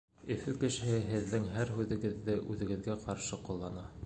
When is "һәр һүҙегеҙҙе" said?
1.57-2.39